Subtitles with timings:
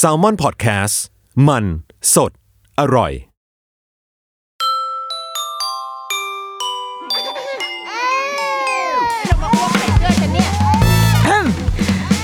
[0.00, 0.96] s a l ม o n PODCAST
[1.48, 1.64] มัน
[2.14, 2.32] สด
[2.80, 3.12] อร่อย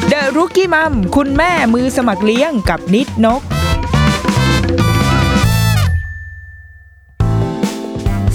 [0.08, 3.42] เดอะรุกี้มัมคุณแม่มือสมัครเลี้ยงกับนิดนก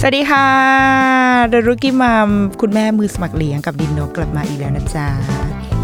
[0.00, 0.48] สวัสดีค่ะ
[1.48, 2.30] เดอะรุกี้มัม
[2.60, 5.08] คุณแม่มือสมัครเลี้ยงกับดินนกกลับมาอีกแล้วนะจ๊ะ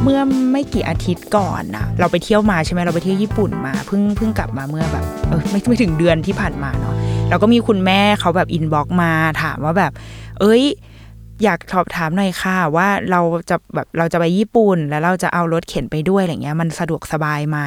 [0.03, 0.21] เมื่อ
[0.53, 6.95] ไม่กี่อาทิตย์ก่อนนะเราไปเที่ยวมาใช่ไหมเราไปเที่ยวญี่ปุ่นมาเพิ่งเพิ่งกลับมาเมื่อแบบเออไม่ไม่ถึงเดือนที่ผ่านมาเนาะ
[7.31, 9.93] เราก็มีคุณแม่เขาแบบ inbox มาถามว่าแบบ
[10.41, 10.63] เอ้ย
[11.45, 17.59] อยากสอบถามหน่อยค่ะ ว่าเราจะแบบเราจะไปญี่ปุ่น แล้วเราจะเอารถเข็นไปด้วยอะไรเงี้ยมันสะดวกสบายไหม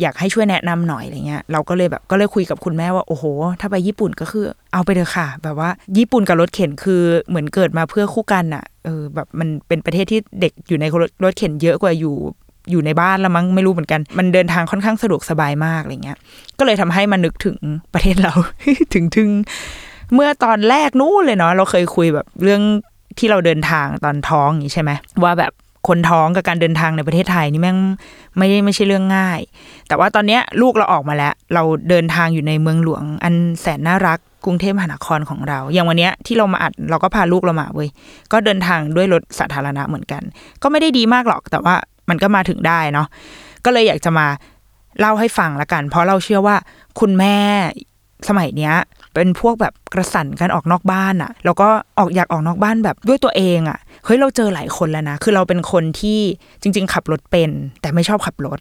[0.00, 3.24] อยากให้ช่วยแนะนำหน่อยอะไรเงี้ยเราก็เลยแบบก็เลยคุยกับคุณแม่ว่าโอ้โห
[3.60, 10.84] ถ้าไปญี่ปุ่นก็คือเอาไปเลยค่ะ แบบว่าญี่ปุ่นกับรถเข็นคือเหมือนเกิดมาเพื่อคู่กันอะเออแบบมันเป็นประเทศที่เด็กอยู่ใน
[11.24, 12.16] รถเข็นเยอะกว่าอยู่
[12.70, 16.18] อยู่ในบ้านละมั้งไม่รู้เหมือนกัน มันเดินทางค่อนข้างสะดวกสบายมากอะไรเงี้ย
[16.58, 17.56] ก็เลยทำให้มันนึกถึง
[17.94, 18.34] ประเทศเรา
[18.94, 19.28] ถึงถึง
[20.14, 22.62] เมื่อตอนแรกนู้นเลยเนาะเราเคยคุยแบบเรื่อง
[23.18, 24.90] ที่เราเดินทางตอนท้องอย่างนี้ใช่ไหม
[25.24, 25.52] ว่าแบบ
[25.88, 27.78] คนท้องกับการเดินทางในประเทศไทยนี่แม่ง
[28.38, 29.40] ไม่ได้ไม่ใช่เรื่องง่าย
[29.88, 37.88] แต่ว่าตอนเนี้ยลูกเราออกมาแล้ว เราเดินทางอยู่ในเมืองหลวง อันแสนน่ารักกรุงเทพมหานครของเรา อย่างวันเนี้ยที่เรามาอัดเราก็พาลูกเรามาเว้ย
[38.32, 40.22] ก็เดินทางด้วยรถสาธารณะเหมือนกัน
[40.62, 41.74] ก็ไม่ได้ดีมากหรอก แต่ว่า
[42.08, 43.06] มันก็มาถึงได้เนาะ
[43.64, 44.26] ก็เลยอยากจะมา
[45.00, 46.56] เล่าให้ฟังละกัน เพราะเราเชื่อว่า
[47.00, 47.36] คุณแม่
[48.28, 48.74] สมัยเนี้ย
[49.16, 56.20] เป็นพวกแบบกระสันกันออกนอกบ้านอะแล้วก็ออกอยากออกนอกบ้านแบบด้วยตัวเองอะเฮ้ยเราเจอหลายคนแล้วนะ คือเราเป็นคนที่
[56.62, 57.50] จริง ๆ ขับรถเป็น
[57.80, 58.58] แต่ไม่ชอบขับรถ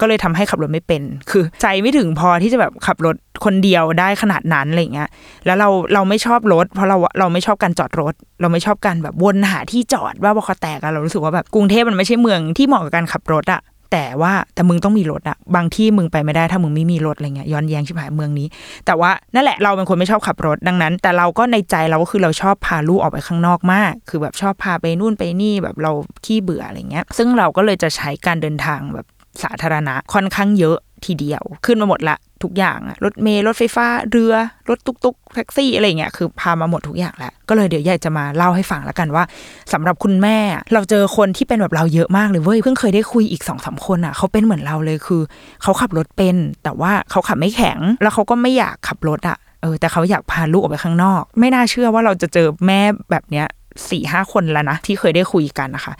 [0.00, 5.08] ก็เลยทำให้ขับรถไม่เป็น คือใจไม่ถึงพอที่จะแบบขับรถคนเดียวได้ขนาดนั้นอะไรเงี้ย
[5.46, 13.60] แล้วเราเราไม่ชอบรถ เพราะเราเราไม่ชอบการจอดรถ เราไม่ชอบการแบบวนหาที่จอดว่าบคแตกอะเรารู้สึกว่าแบบกรุงเทพมันไม่ใช่เมืองที่เหมาะกับการขับรถอะ
[13.92, 18.46] แต่ว่าแต่มึงต้องมีรถอะบางที่มึงไปไม่ได้ถ้ามึงไม่มีรถอะไรเงี้ยย้อนแย้งชิบหายเมืองนี้
[18.86, 25.92] แต่ว่านั่นแหละเราเป็นคนไม่ชอบขับรถดังนั้น แต่เราก็ในใจเราก็คือเราชอบพาลูกออกไปข้างนอกมาก คือแบบชอบพาไปนู่นไปนี่แบบเรา
[26.24, 29.06] ขี้เบื่ออะไรเงี้ย ซึ่งเราก็เลยจะใช้การเดินทางแบบ
[29.42, 30.76] สาธารณะค่อนข้างเยอะ
[31.06, 34.34] ทีเดียวขึ้นมาหมดละ ทุกอย่างอะรถเมล์รถไฟฟ้าเรือ
[34.68, 39.24] รถตุกตุกแท็กซี่อะไรเงี้ยคือพามาหมดทุกอย่างแล้ว ก็เลยเดี๋ยวยากจะมาเล่าให้ฟังแล้วกันว่า
[39.72, 40.38] สำหรับคุณแม่
[40.74, 45.22] เราเจอคนที่เป็นแบบเราเยอะมากเลยเว้ยเพิ่งเคยได้คุยอีกสองสาคนอะเขาเป็นเหมือนเราเลยคือ
[45.62, 52.80] เขาขับรถเป็น แต่ว่าเขาขับไม่แข็ง แล้วเขาก็ไม่อยากขับรถอะเออแต่เขาอยากพาลูกออกไปข้างนอก ไม่น่าเชื่อว่าเราจะเจอแม่
[53.10, 53.46] แบบเนี้ย
[53.90, 55.92] สี่ห้าคนแล้วนะที่เคยได้คุยกันนะคะ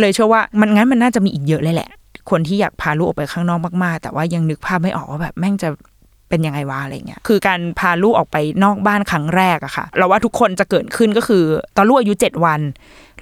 [0.00, 1.90] เลยเชื่อว่ามันงั้นมันน่าจะมีอีกเยอะเลยแหละ
[2.30, 5.68] คนที่อยากพาลูกออกไปข้างนอกมากๆ แต่ว่ายังนึกภาพไม่ออกว่าแบบแม่งจะ
[6.28, 11.44] เป็นยังไงวะอะไรเงี้ย คือการพาลูกออกไปนอกบ้านครั้งแรกอะค่ะ เราว่าทุกคนจะเกิดขึ้นก็คือ
[11.76, 12.60] ตอนลูกอายุเจ็ดวัน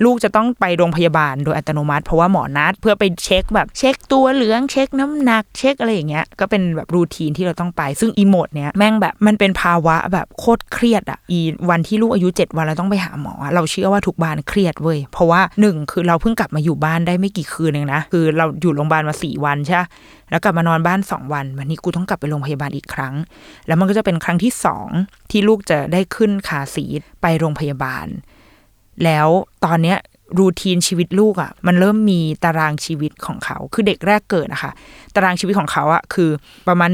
[0.04, 19.76] ลูกจะต้องไปโรงพยาบาลโดยอัตโนมัติ เพราะว่าหมอนัดเพื่อไปเช็คแบบเช็คตัวเหลืองเช็คน้ำหนักเช็คอะไรอย่างเงี้ยก็เป็นแบบรูทีนที่เราต้องไป ซึ่งอีโมดเนี้ยแม่งแบบมันเป็นภาวะแบบโคตรเครียดอะอีวันที่ลูกอายุ 7 วันเราต้องไปหาหมอ เราเชื่อว่าทุกบ้านเครียดเว้ยเพราะว่าหนึ่งคือเราเพิ่งกลับมาอยู่บ้านได้ไม่กี่คืนเองนะคือเราอยู่โรงพยาบาลมาสี่วันใช่
[20.30, 23.14] แล้วกลับมานอนบ้านสองวันวันนี้กูต้องกลับไปโรงพยาบาลอีกครั้ง
[23.66, 24.88] แล้วมันก็จะเป็นครั้งที่สอง
[25.30, 26.84] ที่ลูกจะได้ขึ้นขาสี
[27.22, 28.06] ไปโรงพยาบาล
[29.04, 29.28] แล้ว
[29.64, 29.98] ตอนเนี้ย
[30.38, 34.72] รูทีนชีวิตลูกอะ่ะ มันเริ่มมีตารางชีวิตของเขา คือเด็กแรกเกิดนะคะ
[35.14, 36.30] ตารางชีวิตของเขาอะ่ะคือ
[36.68, 36.92] ประมาณ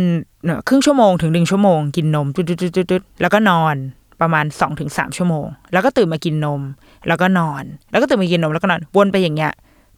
[0.69, 3.75] ครึ่งชั่วโมงถึงหนึ่งชั่วโมงกินนมจุดๆแล้วก็นอน
[4.21, 6.63] ประมาณ2องถึงสามชั่วโมง แล้วก็ตื่นมากินนม
[7.09, 9.53] แล้วก็นอน แล้วก็ตื่นมากินนมแล้วก็นอนวนไปอย่างเงี้ย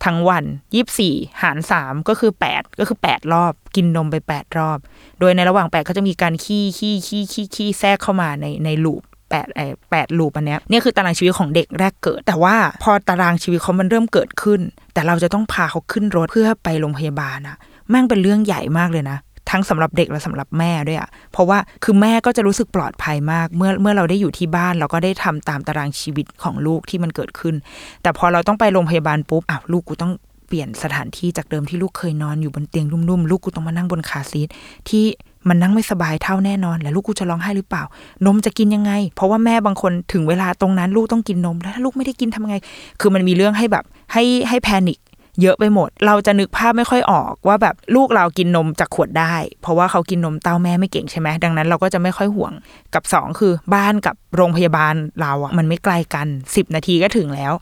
[0.05, 0.45] ทั้งวัน
[0.75, 4.79] ยี่สี่หารสามก็คือแปดก็คือแปดรอบ กินนมไปแปดรอบ
[5.21, 9.61] โดยในระหว่างแปดก็จะมีการขี้ขี้ขี้ขี้ขี้แทรกเข้ามาในในลูป แปดไอ
[9.91, 14.61] แปดลูปอันเนี้ยนี่คือตารางชีวิตของเด็กแรกเกิด แต่ว่าพอตารางชีวิตเขามันเริ่มเกิดขึ้น
[14.95, 17.57] แต่เราจะต้องพาเขาขึ้นรถเพื่อไปโรงพยาบาลอะ
[17.91, 19.19] แม่งเป็นเรื่องใหญ่มากเลยนะ
[19.51, 27.55] ทั้งสำหรับเด็กและสำหรับแม่ด้วยอะเพราะว่าคือแม่ก็จะรู้สึกปลอดภัยมาก เมื่อเมื่อเราได้อยู่ที่บ้านเราก็ได้ทำตามตารางชีวิตของลูกที่มันเกิดขึ้น
[28.03, 30.13] แต่พอเราต้องไปโรงพยาบาลปุ๊บอ้าวลูกกูต้อง
[30.51, 34.49] เปลี่ยนสถานที่จากเดิมที่ลูกเคยนอนอยู่บนเตียงนุ่มๆ ลูกกูต้องมานั่งบนคาซีท
[34.89, 35.05] ที่
[35.49, 37.85] มันนั่งไม่สบายเท่าแน่นอน แล้วลูกกูจะร้องไห้หรือเปล่า
[38.27, 42.57] นมจะกินยังไง เพราะว่าแม่บางคนถึงเวลาตรงนั้นลูกต้องกินนม แล้วถ้าลูกไม่ได้กินทำไง
[43.01, 44.99] คือมันมีเรื่องให้แบบให้ให้แพนิค
[45.43, 52.53] เยอะไปหมด เราจะนึกภาพไม่ค่อยออกว่าแบบลูกเรากินนมจากขวดได้ เพราะว่าเขากินนมเต้าแม่ไม่เก่งใช่ไหมดังนั้นเราก็จะไม่ค่อยห่วง
[52.95, 57.53] กับ 2 คือบ้านกับโรงพยาบาลเราอะมันไม่ไกลกัน 10 นาทีก็ถึงแล้ว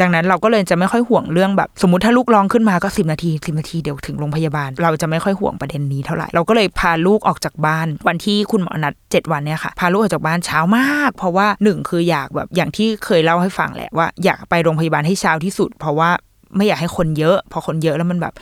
[0.00, 16.10] ดังนั้นเราก็เลยจะไม่ค่อยห่วงเรื่องแบบ สมมติถ้าลูกร้องขึ้นมาก็ 10 นาที 10 นาทีเดี๋ยวถึงโรงพยาบาล เราจะไม่ค่อยห่วงประเด็นนี้เท่าไหร่เราก็เลยพาลูกออกจากบ้าน วันที่คุณหมอนัด 7 วันเนี่ยค่ะพาลูกออกจากบ้านเช้ามาก เพราะว่าหนึ่งคืออยากแบบอย่างที่เคยเล่าให้ฟังแหละว่าอยากไปโรงพยาบาลให้เช้าที่สุด เพราะว่า
[16.56, 18.34] ไม่อยากให้คนเยอะ พอคนเยอะแล้วมันแบบ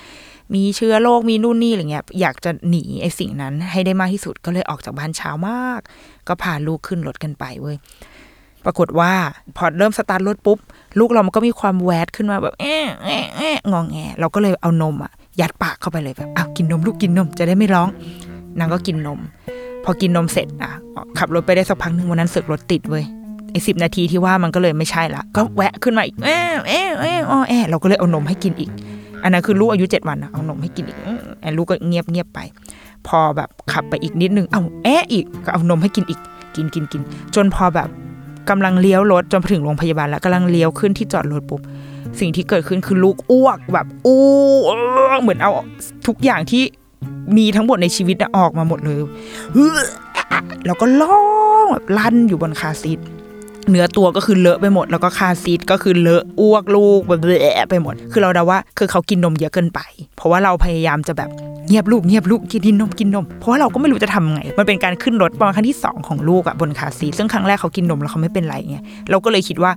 [0.55, 5.81] มีเชื้อโรคมีนู่นนี่อะไรเงี้ย อยากจะหนีไอ้สิ่งนั้นให้ได้มากที่สุดก็เลยออกจากบ้านเช้ามาก
[6.29, 7.77] ก็พาลูกขึ้นรถกันไปเว้ย
[8.65, 9.13] ปรากฏว่า
[9.57, 10.59] พอเริ่มสตาร์ทรถปุ๊บ
[10.99, 17.89] ลูกเรามันก็มีความแวดขึ้นมาแบบเอ๊ะเอ๊ะเอ๊ะงองแงเราก็เลยเอานมอะยัดปากเข้าไปเลยแบบอ้าวกินนมลูกกินนมจะได้ไม่ร้อง
[18.59, 19.21] นางก็กินนม
[19.85, 20.73] พอกินนมเสร็จอะ
[21.19, 23.05] ขับรถไปได้สักพักหนึ่งวันนั้นเสือกรถติดเว้ย
[23.67, 28.71] สิบนาทีที่ว่ามันก็เลยไม่ใช่ละ ก็แวะขึ้นมาอีกเอ๊ะเอ๊ะเอ๊ะอ๋อแอะเราก็เลยเอานมให้กินอีก
[29.23, 30.99] อันนั้นคือลูกอายุเจ็ดวันนะเอานมให้กินอีก
[31.43, 32.39] ไอ้ลูกก็เงียบเงียบไป
[33.07, 36.21] พอแบบขับไปอีกนิดนึงเอาแอะอีกก็เอานมให้กินอีก
[36.57, 37.03] กินกินกิน
[37.35, 37.89] จนพอแบบ
[38.51, 41.61] กำลังเลี้ยวรถจนถึงโรงพยาบาลแล้วกำลังเลี้ยวขึ้นที่จอดรถปุ๊บ
[42.21, 44.21] สิ่งที่เกิดขึ้นคือลูกอ้วกแบบอู้
[45.23, 45.51] เหมือนเอา
[46.07, 46.63] ทุกอย่างที่
[47.37, 49.01] มีทั้งหมดในชีวิตออกมาหมดเลย
[50.67, 51.19] แล้วก็ร้อ
[51.63, 52.99] งแบบลั่นอยู่บนคาซีท
[53.71, 59.81] เนื้อตัวก็คือเลอะไปหมด แล้วก็คาซีทก็คือเลอะอ้วกลูกแบบแไปหมด คือเราเดาว่าคือเขากินนมเยอะเกินไป
[60.17, 61.31] เพราะว่าเราพยายามจะแบบ
[61.69, 69.73] เงียบลูกเงียบลูกกินนมกินนม เพราะว่าเราก็ไม่รู้จะทำไง มันเป็นการขึ้นรถประมาณครั้งที่ 2 ของลูกอะบนคาซีซึ่งครั้งแรกเขากินนมแล้วเขาไม่เป็นไรเงี้ยเราก็เลยคิดว่า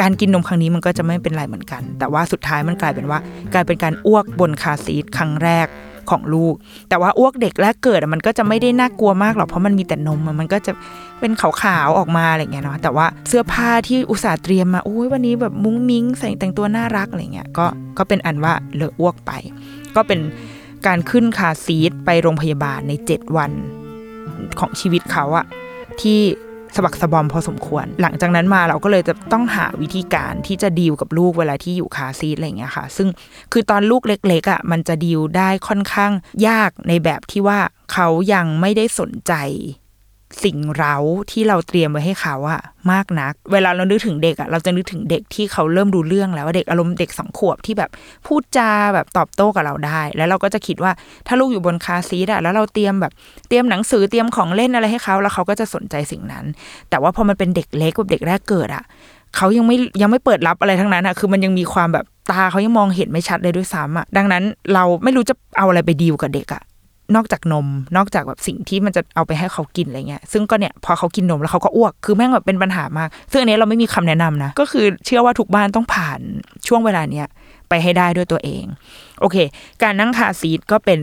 [0.00, 3.18] การกินนมครั้งนี้มันก็จะไม่เป็นไรเหมือนกัน แต่ว่าสุดท้ายมันกลายเป็นว่า
[3.54, 5.66] กลายเป็นการอ้วกบนคาซีทครั้งแรก
[6.12, 6.54] ของลูก
[6.88, 10.72] แต่ว่าอ้วกเด็กแรกเกิดมันก็จะไม่ได้น่ากลัวมากหรอกเพราะมันมีแต่นมมันก็จะ
[11.20, 17.66] เป็นขาวๆออกมาอะไรเงี้ยเนาะแต่ว่าเสื้อผ้าที่อุตส่าห์เตรียมมาโอ้ยวันนี้แบบมุ้งมิ้งใส่แต่งตัวน่ารักอะไรเงี้ยก็
[17.98, 19.32] ก็เป็นอันว่าเลอะอ้วกไป
[19.96, 20.20] ก็เป็น
[20.86, 23.52] การขึ้นคาซีทไปโรงพยาบาลในเจ็ดวัน
[24.58, 25.46] ของชีวิตเขาอะ
[26.00, 26.20] ที่
[26.74, 33.08] สบักสบอมพอสมควร หลังจากนั้นมาเราก็เลยจะต้องหาวิธีการที่จะดีลกับลูกเวลาที่อยู่คาซีทอะไรเงี้ยค่ะ ซึ่ง
[33.52, 36.12] คือตอนลูกเล็กๆอะมันจะดีลได้ค่อนข้าง
[36.48, 37.58] ยากในแบบที่ว่า
[37.92, 39.32] เขายังไม่ได้สนใจ
[40.44, 40.96] สิ่งเร้า
[41.30, 42.62] ที่เราเตรียมไว้ให้เขาอะ
[42.92, 47.90] มากนัก เวลาเรานึกถึงเด็กอะเราจะนึกถึงเด็กที่เขาเริ่มดูเรื่องแล้วเด็กอารมณ์เด็กสองขวบที่แบบ
[48.26, 50.92] พูดจาแบบตอบโต้กับเราได้ แล้วเราก็จะคิดว่า
[51.26, 53.12] ถ้าลูกอยู่บนคาซีดอะแล้วเราเตรียมแบบ
[53.48, 56.44] เตรียมหนังสือเตรียมของเล่นอะไรให้เขาแล้วเขาก็จะสนใจสิ่งนั้น
[56.90, 58.84] แต่ว่าพอมันเป็นเด็กเล็กกับเด็กแรกเกิดอะ
[59.36, 64.42] เขายังไม่ยังไม่เปิดรับอะไรทั้งนั้นอะคือมันยังมีความแบบตาเขายังมองเห็นไม่ชัดเลยด้วยซ้ำอะดังนั้น
[64.74, 66.62] เราไม่รู้จะเอาอะไรไปดีลกับเด็กอะ
[67.14, 67.66] นอกจากนม
[67.96, 76.20] นอกจากแบบสิ่งที่มันจะเอาไปให้เขากินอะไรเงี้ยซึ่งก็เนี่ยพอเขากินนมแล้วเขาก็อ้วกคือแม่งแบบเป็นปัญหามาก ซึ่งอันนี้เราไม่มีคำแนะนำนะ ก็คือเชื่อว่าทุกบ้านต้องผ่าน
[76.68, 77.26] ช่วงเวลาเนี้ย
[77.68, 78.64] ไปให้ได้ด้วยตัวเอง
[79.20, 79.36] โอเค
[79.82, 81.00] การนั่งคาซีทก็เป็น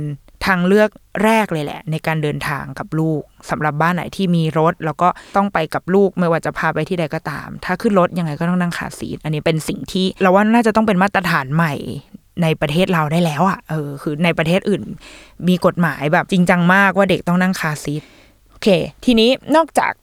[0.47, 0.89] ทางเลือก
[1.23, 11.73] แรกเลยแหละ ในการเดินทางกับลูกสำหรับบ้านไหนที่มีรถ แล้วก็ต้องไปกับลูกไม่ว่าจะพาไปที่ใดก็ตาม ถ้าขึ้นรถยังไงก็ต้องนั่งคาซีทอันนี้เป็นสิ่งที่เราว่าน่าจะต้องเป็นมาตรฐานใหม่
[12.43, 14.81] ในประเทศเราได้แล้วอะ่ะเออคือในประเทศอื่น
[15.47, 18.01] มีกฎหมายแบบจริงจังมากว่าเด็กต้องนั่งคาซีท
[18.49, 18.67] โอเค
[19.05, 19.93] ทีนี้นอกจาก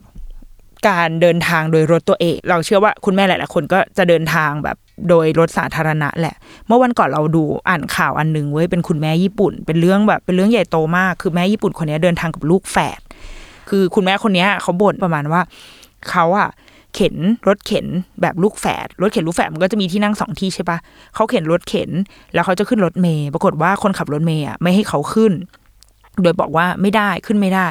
[0.89, 4.77] การเดินทางโดยรถตัวเอง เราเชื่อว่าคุณแม่หลายๆคนก็จะเดินทางแบบ
[5.09, 6.35] โดยรถสาธารณะแหละ
[6.67, 12.99] เมื่อวันก่อนเราดูอ่านข่าวอันหนึ่งเว้ยเป็นคุณแม่ญี่ปุ่น เป็นเรื่องแบบเป็นเรื่องใหญ่โตมาก คือแม่ญี่ปุ่นคนนี้เดินทางกับลูกแฝด
[13.69, 15.41] คือคุณแม่คนนี้เขาบ่นประมาณว่า
[16.09, 16.49] เขาอะ
[16.97, 17.15] เข็น
[17.47, 17.85] รถเข็น
[18.21, 20.77] แบบลูกแฝดรถเข็นลูกแฝดมันก็จะมีที่นั่งสองที่ใช่ปะ
[21.15, 21.89] เขาเข็นรถเข็น
[22.33, 25.31] แล้วเขาจะขึ้นรถเมย์ปรากฏว่าคนขับรถเมย์อะไม่ให้เขาขึ้น
[26.21, 27.67] โดยบอกว่าไม่ได้ขึ้นไม่ได้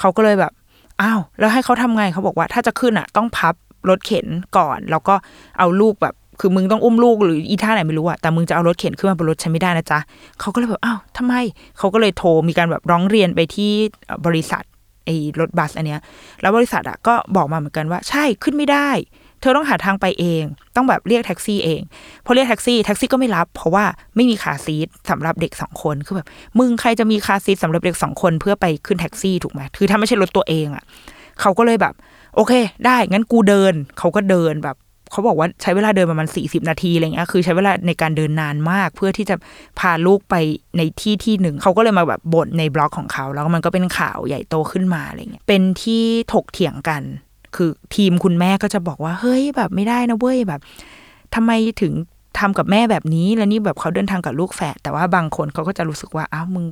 [0.00, 0.52] เขาก็เลยแบบ
[1.02, 3.54] อ้าวแล้วให้เขาทำไงเขาบอกว่าถ้าจะขึ้นอะ ต้องพับ
[3.88, 4.26] รถเข็น
[4.56, 5.14] ก่อน แล้วก็
[5.58, 9.98] เอาลูกแบบ คือมึงต้องอุ้มลูกหรืออีท่าไหนไม่รู้อะแต่มึงจะเอารถเข็นขึ้นมาบนรถฉันไม่ได้นะจ๊ะ
[10.40, 11.34] เขาก็เลยแบบอ้าวทำไม
[11.78, 13.70] เขาก็เลยโทรมีการแบบร้องเรียนไปที่
[14.26, 14.64] บริษัท
[15.08, 16.00] ไอ้รถบัสอันเนี้ย
[16.40, 18.90] แล้วบริษัทอะก็บอกมาเหมือนกันว่า ใช่ขึ้นไม่ได้
[19.40, 20.44] เธอต้องหาทางไปเอง
[20.76, 21.80] ต้องแบบเรียกแท็กซี่เอง
[22.24, 23.84] พอเรียกแท็กซี่แท็กซี่ก็ไม่รับ เพราะว่า
[24.16, 30.84] ไม่มีคาซีทสำหรับเด็กสองคนคือแบบมึงใครจะมีคาซีทสำหรับเด็กสองคนเพื่อไปขึ้นแท็กซี่ถูกไหมคือถ้าไม่ใช่รถตัวเองอะ
[31.40, 31.94] เขาก็เลยแบบ
[32.36, 32.52] โอเค
[32.86, 34.76] ได้งั้นกูเดิน เขาก็เดินแบบ
[35.10, 39.36] เขาบอกว่าใช้เวลาเดินประมาณสี่สิบนาทีอะไรเงี้ยคือใช้เวลาในการเดินนานมากเพื่อที่จะ
[39.78, 40.34] พาลูกไป
[40.76, 47.02] ในที่ที่หนึ่งเขาก็เลยมาแบบบ่นในบล็อกของเขา แล้วมันก็เป็นข่าวใหญ่โตขึ้นมาอะไรเงี้ยเป็นที่ถกเถียงกัน
[47.56, 50.60] คือทีมคุณแม่ก็จะบอกว่าเฮ้ยแบบไม่ได้นะเว้ยแบบ
[51.34, 51.92] ทำไมถึง
[52.38, 56.66] ทำกับแม่แบบนี้แล้วนี่แบบเขาเดินทางกับลูกแฝดแต่ว่าบางคนเขาก็จะรู้สึกว่าอ้าวมึง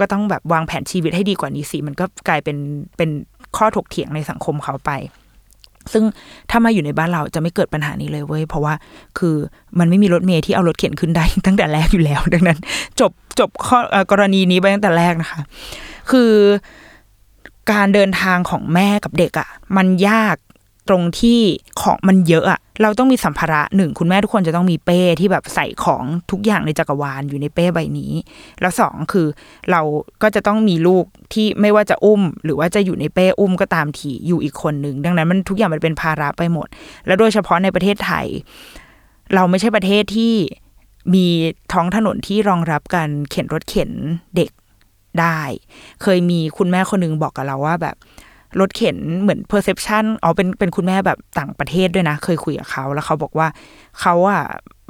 [0.00, 2.56] ก็ต้องแบบวางแผนชีวิตให้ดีกว่านี้สิมันก็กลายเป็น
[2.96, 3.10] เป็น
[3.56, 4.90] ข้อถกเถียงในสังคมเขาไป
[5.92, 6.04] ซึ่ง
[6.50, 8.74] ถ้ามาอยู่ในบ้านเราจะไม่เกิดปัญหานี้เลยเว้ย เพราะว่า
[9.18, 9.36] คือ
[9.78, 12.58] มันไม่มีรถเมย์ที่เอารถเข็นขึ้นได้ตั้งแต่แรกอยู่แล้ว ดังนั้น
[13.00, 13.78] จบจบข้อ
[14.10, 15.40] กรณีนี้ไปตั้งแต่แรกนะคะ
[16.10, 16.32] คือ
[17.72, 20.36] การเดินทางของแม่กับเด็กอะ่ะ มันยาก
[20.88, 21.40] ตรงที่
[21.80, 28.12] ของมันเยอะอะเราต้องมีสัมภาระหนึ่งคุณแม่ทุกคนจะต้องมีเป้ที่แบบใส่ของทุกอย่างในจักรวาลอยู่ในเป้ใบนี้
[28.60, 29.26] แล้วสองคือ
[29.70, 29.80] เรา
[30.22, 36.66] ก็จะต้องมีลูกที่ไม่ว่าจะอุ้ม หรือว่าจะอยู่ในเป้อุ้มก็ตามทีอยู่อีกคนหนึ่งดังนั้นมันทุกอย่างมันเป็นภาระไปหมด
[37.06, 38.26] แล้วโดยเฉพาะในประเทศไทย
[39.34, 40.34] เราไม่ใช่ประเทศที่
[41.14, 41.26] มี
[41.72, 43.90] ท้องถนนที่รองรับการเข็นรถเข็น
[44.36, 44.50] เด็ก
[45.20, 45.40] ได้
[46.02, 47.96] เคยมีคุณแม่คนหนึงบอกกับเราว่าแบบ
[48.60, 53.48] รถเข็นเหมือน perception อ๋อเป็นเป็นคุณแม่แบบต่างประเทศด้วยนะ เคยคุยกับเขาแล้วเขาบอกว่า
[54.00, 54.42] เขาอะ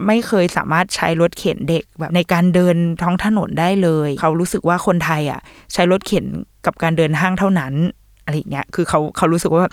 [0.06, 5.40] ไม่เคยสามารถใช้รถเข็นเด็กแบบในการเดินท้องถนนได้เลย เขารู้สึกว่าคนไทยอะ
[5.72, 6.24] ใช้รถเข็น
[6.66, 7.74] กับการเดินห้างเท่านั้น
[8.24, 9.64] อะไรเงี้ย คือเขาเขารู้สึกว่า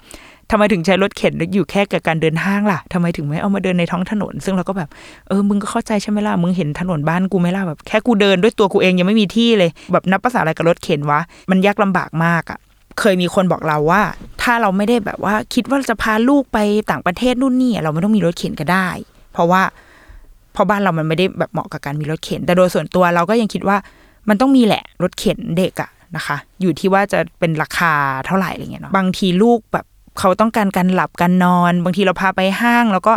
[0.51, 4.89] ทำไมถึงใช้รถเข็นอยู่แค่กับการเดินห้างล่ะทำไมถึงไม่เอามาเดินในท้องถนน ซึ่งเราก็แบบ
[5.27, 11.19] เออมึงก็เข้าใจใช่ไหมล่ะมึงเห็นถนนบ้านกูไหมล่ะแบบแค่กูเดินด้วยตัวกูเองยังไม่มีที่เลย แบบนับภาษาอะไรกับรถเข็นวะ
[11.51, 12.59] มันยากลำบากมากอะ่ะ
[12.99, 14.01] เคยมีคนบอกเราว่า
[14.41, 16.57] ถ้าเราไม่ได้แบบว่า คิดว่าจะพาลูกไป
[16.91, 18.87] ต่างประเทศนู่นนี่เราไม่ต้องมีรถเข็นก็ได้
[19.33, 19.61] เพราะว่า
[20.53, 23.77] เพราะบ้านเรามันไม่ได้แบบเหมาะกับการมีรถเข็น แต่โดยส่วนตัวเราก็ยังคิดว่า
[24.29, 27.93] มันต้องมีแหละรถเข็นเด็กอะนะคะ อยู่ที่ว่าจะเป็นราคา
[28.25, 29.85] เท่าไหร่อะไรเงี้ยเนาะบางทีลูกแบบ
[30.19, 33.13] เขาต้องการการหลับการนอน บางทีเราพาไปห้าง แล้วก็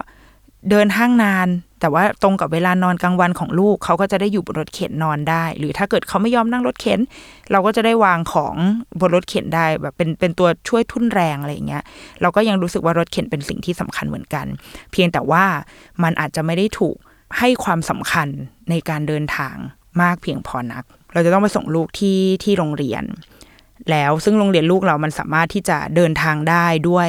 [0.71, 1.49] เดินห้างนาน
[1.81, 7.01] แต่ว่าตรงกับเวลานอนกลางวันของลูกเขาก็จะได้อยู่บนรถเข็นนอนได้ หรือถ้าเกิดเขาไม่ยอมนั่งรถเข็น
[7.51, 8.55] เราก็จะได้วางของ
[9.01, 11.83] บนรถเข็นได้แบบเป็นเป็นตัวช่วยทุ่นแรงอะไรอย่างเงี้ย
[12.23, 14.47] เราก็ยังรู้สึกว่ารถเข็นเป็นสิ่งที่สำคัญเหมือนกัน
[14.93, 15.45] เพียงแต่ว่า
[16.03, 16.97] มันอาจจะไม่ได้ถูก
[17.39, 18.29] ให้ความสำคัญ
[18.71, 19.57] ในการเดินทาง
[20.03, 23.05] มากเพียงพอนัก เราจะต้องไปส่งลูกที่ที่โรงเรียน
[23.91, 27.09] แล้วซึ่งโรงเรียนลูกเรามันสามารถที่จะเดินทางได้ด้วย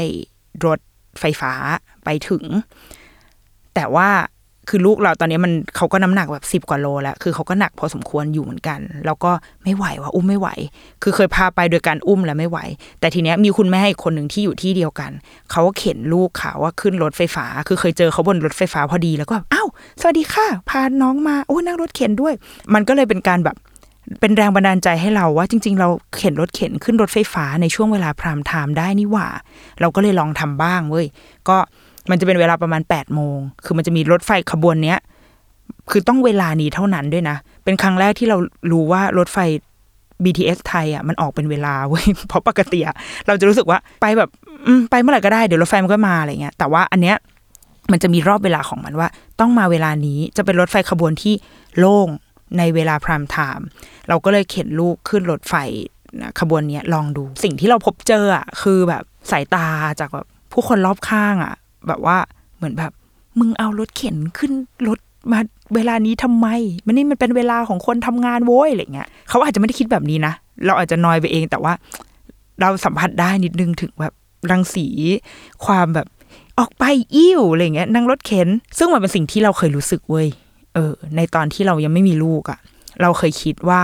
[0.66, 0.80] รถ
[1.20, 1.54] ไฟฟ้า
[2.04, 2.44] ไปถึง
[3.76, 4.10] แต่ว่า
[4.70, 9.32] คือลูกเราตอนนี้มันเขาก็น้ำหนักแบบสิบกว่าโลแล้ว คือเขาก็หนักพอสมควรอยู่เหมือนกัน แล้วก็
[9.64, 10.50] ไม่ไหวว่าอุ้มไม่ไหว
[11.04, 12.60] คือเคยพาไปโดยการอุ้มแล้วไม่ไหว
[13.00, 15.12] แต่ทีเนี้ยมีคุณแม่อีกคนหนึ่งที่อยู่ที่เดียวกัน
[15.52, 19.68] เขาก็เข็นลูกเขาว่าขึ้นรถไฟฟ้า คือเคยเจอเขาบนรถไฟฟ้าพอดีแล้วก็แบบอ้าว
[20.00, 22.34] สวัสดีค่ะ พาน้องมาโอ้นั่งรถเข็นด้วย
[22.74, 23.58] มันก็เลยเป็นการแบบ
[24.22, 29.28] เป็นแรงบันดาลใจให้เราว่าจริง ๆ เราเข็นรถเข็นขึ้นรถไฟฟ้าในช่วงเวลาพรามไทม์ได้นี่หว่า
[29.80, 31.06] เราก็เลยลองทำบ้างเว้ย
[31.50, 31.58] ก็
[32.10, 35.00] มันจะเป็นเวลาประมาณ8ปดโมง คือมันจะมีรถไฟขบวนเนี้ย
[35.92, 38.38] คือต้องเวลานี้เท่านั้นด้วยนะ เป็นครั้งแรกที่เรา
[38.72, 39.38] รู้ว่ารถไฟ
[40.24, 42.96] BTS ไทยอะมันออกเป็นเวลาเว้ย เพราะปกติอะ
[43.28, 44.30] เราจะรู้สึกว่าไปแบบ
[44.92, 47.18] ไปเมื่อไหร่ก็ได้เดี๋ยวรถไฟมันก็มาอะไรเงี้ย แต่ว่าอันเนี้ย
[47.92, 49.08] มันจะมีรอบเวลาของมันว่า
[49.40, 51.34] ต้องมาเวลานี้จะเป็นรถไฟขบวนที่
[51.80, 52.08] โล่ง
[52.58, 53.68] ในเวลาพรามไทม์
[54.10, 55.56] เราก็เลยเข็นลูกขึ้นรถไฟ
[56.40, 59.68] ขบวนเนี้ยลองดู สิ่งที่เราพบเจออะคือแบบสายตา
[60.00, 61.54] จากแบบผู้คนรอบข้างอะ
[61.88, 62.18] แบบว่า
[62.58, 62.92] เหมือนแบบ
[63.40, 64.52] มึงเอารถเข็นขึ้น
[64.88, 65.00] รถ
[65.32, 65.40] มา
[65.76, 66.48] เวลานี้ทำไม
[66.86, 70.34] มันนี่มันเป็นเวลาของคนทำงานโว้ยอะไรเงี้ยเขาอาจจะไม่ได้คิดแบบนี้นะ
[70.66, 71.74] เราอาจจะนอยไปเองแต่ว่า
[72.62, 74.14] เราสัมผัสได้นิดนึงถึงแบบ
[74.52, 74.88] รังสี
[75.66, 76.08] ความแบบ
[76.60, 76.84] ออกไป
[77.16, 80.28] อิ่วอะไรเงี้ยนั่งรถเข็น ซึ่งมันเป็นสิ่งที่เราเคยรู้สึกเว้ย
[80.74, 82.60] เออ ในตอนที่เรายังไม่มีลูกอะ่ะ
[83.02, 83.82] เราเคยคิดว่า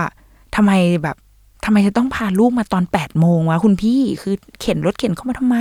[0.56, 0.72] ทำไม
[1.02, 1.16] แบบ
[1.64, 5.56] ทำไมจะต้องพาลูกมาตอนแปดโมงวะคุณพี่ คือเข็นรถเข็นเข้ามาทำไม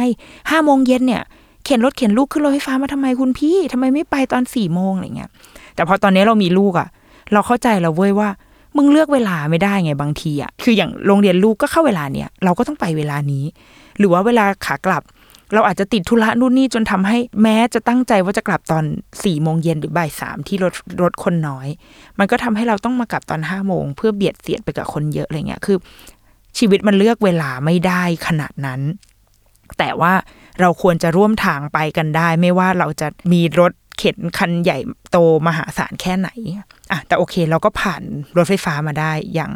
[0.50, 1.24] ห้าโมงเย็นเนี่ย
[1.66, 5.30] เข็นรถเข็นลูกขึ้นรถไฟฟ้ามาทำไมคุณพี่ทำไมไม่ไปตอนสี่โมงอะไรเงี้ย
[5.76, 6.88] แต่พอตอนนี้เรามีลูกอะ่ะ
[7.34, 8.30] เราเข้าใจแล้วเว้ยว่า
[8.78, 13.46] มึงเลือกเวลาไม่ได้ไงบางทีอะ่ะ คืออย่างโรงเรียนลูกก็เข้าเวลาเนี้ยเราก็ต้องไปเวลานี้
[13.98, 15.04] หรือว่าเวลาขากลับ
[15.54, 18.84] เราอาจจะติดธุระนู่นนี่จนทำให้แม้จะตั้งใจว่าจะกลับตอน
[19.24, 21.68] สี่โมงเย็นหรือบ่ายสามที่รถรถคนน้อย
[22.20, 25.78] มันก็ทำให้เราต้องมากลับตอนห้าโมงเพื่อเบียดเสียดไปกับคนเยอะอะไรเงี้ยคือ
[26.58, 28.82] ชีวิตมันเลือกเวลาไม่ได้ขนาดนั้น
[29.78, 30.14] แต่ว่า
[30.62, 34.78] เราควรจะร่วมทางไปกันได้ ไม่ว่าเราจะมีรถเข็นคันใหญ่
[35.12, 36.30] โตมหาศาลแค่ไหน
[36.90, 38.02] อะแต่โอเคเราก็ผ่าน
[38.38, 39.52] รถไฟฟ้ามาได้ อย่าง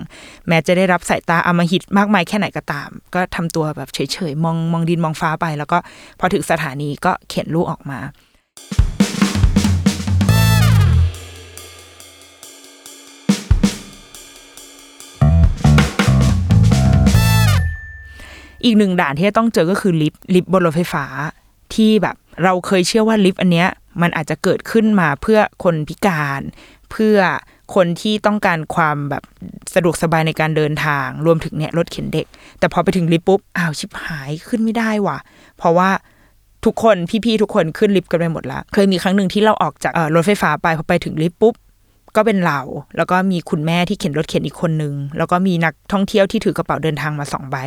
[0.48, 5.78] แม้จะได้รับสายตาอมหิตมากมายแค่ไหนก็ตาม ก็ทำตัวแบบเฉยๆมองมองดินมองฟ้าไป แล้วก็
[6.20, 8.00] พอถึงสถานีก็เข็นลูกออกมา
[18.64, 21.06] อีกหนึ่งด่านที่จะต้องเจอก็คือลิฟต์ลิฟต์บนรถไฟฟ้า
[21.74, 23.68] ที่แบบเราเคยเชื่อว่าลิฟต์อันเนี้ย
[24.02, 26.42] มันอาจจะเกิดขึ้นมาเพื่อคนพิการ
[26.92, 27.18] เพื่อ
[27.76, 29.24] คนที่ต้องการความแบบ
[29.74, 32.26] สะดวกสบายในการเดินทาง รวมถึงเนี่ยรถเข็นเด็ก
[32.60, 35.18] แต่พอไปถึงลิฟต์ปุ๊บอ้าวชิบหายขึ้นไม่ได้ว่ะ
[35.58, 35.90] เพราะว่า
[36.66, 41.56] ทุกคนพี่ๆทุกคนขึ้นลิฟต์กันไปหมดแล้วเคยมีครั้งหนึ่งที่เราออกจากเอ่อรถไฟฟ้าไปพอไปถึงลิฟต์ปุ๊บ
[42.16, 42.60] ก็เป็นเรา
[42.98, 47.58] แล้วก็มีคุณแม่ที่เข็นรถเข็นอีกคนนึง แล้วก็มีนักท่องเที่ยวที่ถือกระเป๋าเดินทางมาสองใบ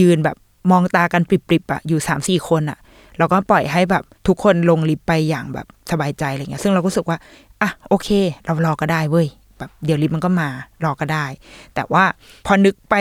[0.00, 0.36] ยืนแบบ
[0.70, 2.78] มองตากันปริบๆอะอยู่สามสี่คนอะ
[3.18, 7.18] แล้วก็ปล่อยให้แบบทุกคนลงลิฟต์ไปอย่างแบบสบายใจอะไรเงี้ย ซึ่งเราก็รู้สึกว่า
[7.62, 8.08] อะโอเค
[8.44, 9.26] เรารอก็ได้เว้ย
[9.58, 10.48] แบบเดี๋ยวลิฟต์มันก็มา
[10.84, 11.26] รอก็ได้
[11.74, 12.04] แต่ว่า
[12.46, 12.94] พอนึกไป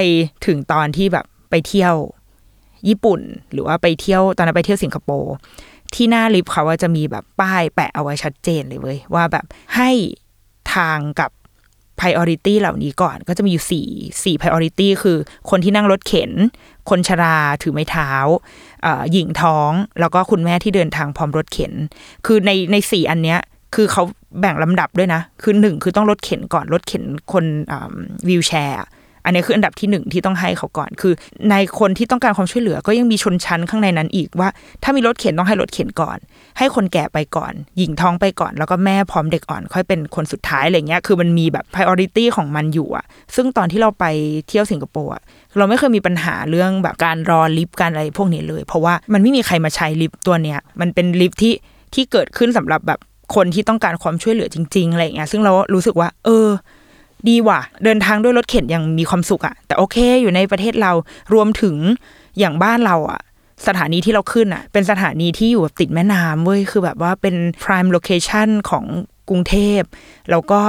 [0.45, 1.93] ถึงตอนที่แบบไปเที่ยว
[2.87, 5.33] ญี่ปุ่น หรือว่าไปเที่ยวตอนนั้นไปเที่ยวสิงคโปร์
[5.93, 9.91] ที่หน้าลิฟต์เขาว่าจะมีแบบป้ายแปะเอาไว้ชัดเจนเลยเว้ยว่าแบบให้
[10.73, 11.31] ทางกับ
[11.99, 13.87] priority เหล่านี้ก่อนก็จะมีอยู่สี่
[14.23, 15.17] สี่ priority คือ
[15.49, 16.31] คนที่นั่งรถเข็น
[16.89, 18.11] คนชราถือไม้เท้า
[19.11, 21.73] หญิงท้อง แล้วก็คุณแม่ที่เดินทางพร้อมรถเข็น
[22.25, 23.39] คือในในสี่อันเนี้ย
[23.75, 24.03] คือเขา
[24.39, 27.45] แบ่งลำดับด้วยนะ คือหนึ่งคือต้องรถเข็นก่อนรถเข็นคน
[28.27, 28.77] วีลแชร์
[29.25, 31.13] อันนี้คืออันดับที่หนึ่งที่ต้องให้เขาก่อน คือ
[31.51, 34.49] ในคนที่ต้องการความช่วยเหลือก็ยังมีชนชั้นข้างในนั้นอีกว่า
[34.83, 36.17] ถ้ามีรถเข็นต้องให้รถเข็นก่อน
[36.57, 43.05] ให้คนแก่ไปก่อน หญิงท้องไปก่อน แล้วก็แม่พร้อมเด็กอ่อน ค่อยเป็นคนสุดท้ายอะไรเงี้ยคือมันมีแบบ priority ของมันอยู่อะ
[43.35, 44.05] ซึ่งตอนที่เราไป
[44.47, 45.23] เที่ยวสิงคโปร์อะ
[45.57, 51.53] เราไม่เคยมีปัญหาเรื่องแบบการรอลิฟต์การอะไรพวกนี้เลย เพราะว่ามันไม่มีใครมาใช้ลิฟต์ตัวเนี้ยมันเป็นลิฟต์ที่
[51.93, 52.99] ที่เกิดขึ้นสำหรับแบบ
[53.35, 56.47] คนที่ต้องการความช่วยเหลือจริงๆอะไรเงี้ยซึ่งเรารู้สึกว่า เออ
[57.29, 60.91] ดีว่ะ เดินทางด้วยรถเข็นยังมีความสุขอะแต่โอเคอยู่ในประเทศเรา
[61.33, 61.75] รวมถึง
[62.39, 63.21] อย่างบ้านเราอะ
[63.67, 68.85] สถานีที่เราขึ้นอะเป็นสถานีที่อยู่ติดแม่น้ำเว้ยคือแบบว่าเป็น prime location ของ
[69.29, 69.81] กรุงเทพ
[70.31, 70.61] แล้วก็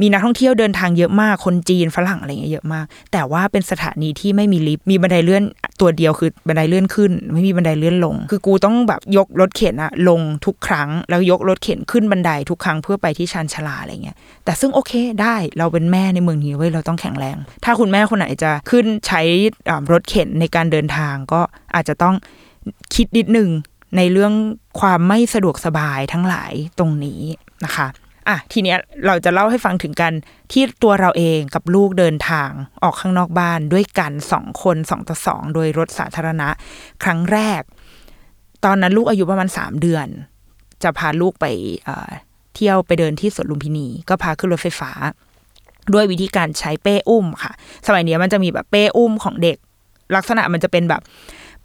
[0.00, 5.42] มีนักท่องเที่ยวเดินทางเยอะมากคนจีนฝรั่งอะไรเงี้ยเยอะมาก แต่ว่าเป็นสถานีที่ไม่มีลิฟต์มีบันไดเลื่อน
[5.80, 19.22] ตัวเดียวคือบันไดเลื่อนขึ้น ไม่มีบันไดเลื่อนลง คือกูต้องแบบยกรถเข็นอะลงทุกครั้ง แล้วยกรถเข็นขึ้นบันไดทุกครั้งเพื่อไปที่ชานชลาอะไรเงี้ยแต่ซึ่งโอเคได้เราเป็นแม่ในเมืองนี้เว้ยเราต้องแข็งแรง ถ้าคุณแม่คนไหนจะขึ้นใช้
[19.92, 21.40] รถเข็นในการเดินทางก็
[21.74, 22.14] อาจจะต้อง
[22.94, 23.50] คิดนิดนึง
[23.96, 24.32] ในเรื่อง
[24.80, 27.20] ความไม่สะดวกสบายทั้งหลายตรงนี้
[27.64, 27.88] นะคะ
[28.28, 30.12] อะทีเนี้ยเราจะเล่าให้ฟังถึงกัน
[30.52, 32.50] ที่ตัวเราเองกับลูกเดินทาง
[32.82, 36.48] ออกข้างนอกบ้านด้วยกันสองคนสองต่อสองโดยรถสาธารณะ
[37.02, 37.62] ครั้งแรก
[38.64, 40.06] ตอนนั้นลูกอายุประมาณสามเดือน
[40.82, 41.46] จะพาลูกไป
[42.54, 44.90] เที่ยวไปเดินที่สวนลุมพินี ก็พาขึ้นรถไฟฟ้า
[45.94, 47.52] ด้วยวิธีการใช้เป้อุ้มค่ะ
[47.86, 49.56] สมัยนี้มันจะมีแบบเป้อุ้มของเด็ก
[50.14, 51.02] ลักษณะมันจะเป็นแบบ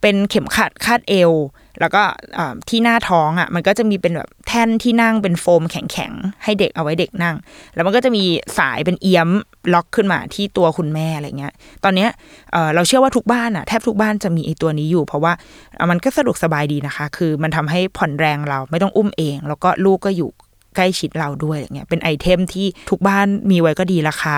[0.02, 1.32] เป็นเข็มขัดคาดเอว
[1.80, 2.04] แล้วก็
[2.70, 7.36] ที่หน้าท้องอะมันก็จะมีเป็นแบบแท่นที่นั่งเป็นโฟมแข็งๆให้เด็กเอาไว้เด็กนั่ง
[7.76, 8.24] แล้วมันก็จะมี
[8.58, 9.30] สายเป็นเอี้ยม
[9.74, 11.54] ล็อกขึ้นมาที่ตัวคุณแม่อะไรเงี้ย
[11.84, 12.10] ตอนเนี้ย
[12.76, 15.34] เราเชื่อว่าทุกบ้านอะแทบทุกบ้านจะมีไอ้ตัวนี้อยู่ เพราะว่า
[15.90, 20.30] มันก็สะดวกสบายดีนะคะ คือมันทำให้ผ่อนแรงเราไม่ต้องอุ้มเอง แล้วก็ลูกก็อยู่
[20.76, 24.38] ใกล้ชิดเราด้วยอย่างเงี้ยเป็นไอเทมที่ทุกบ้านมีไว้ก็ดีราคา